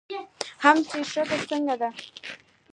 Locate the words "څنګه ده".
1.49-1.89